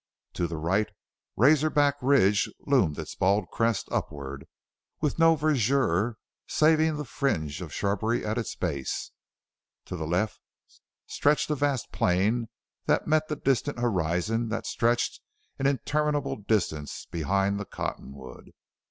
To 0.33 0.47
the 0.47 0.57
right 0.57 0.89
Razor 1.37 1.69
Back 1.69 1.93
ridge 2.01 2.49
loomed 2.61 2.97
its 2.97 3.13
bald 3.13 3.51
crest 3.51 3.87
upward 3.91 4.47
with 4.99 5.19
no 5.19 5.35
verdure 5.35 6.15
saving 6.47 6.95
the 6.97 7.05
fringe 7.05 7.61
of 7.61 7.71
shrubbery 7.71 8.25
at 8.25 8.35
its 8.39 8.55
base; 8.55 9.11
to 9.85 9.95
the 9.95 10.07
left 10.07 10.39
stretched 11.05 11.51
a 11.51 11.55
vast 11.55 11.91
plain 11.91 12.49
that 12.87 13.05
met 13.05 13.27
the 13.27 13.35
distant 13.35 13.77
horizon 13.77 14.49
that 14.49 14.65
stretched 14.65 15.21
an 15.59 15.67
interminable 15.67 16.35
distance 16.35 17.05
behind 17.11 17.59
the 17.59 17.65
cottonwood. 17.65 18.53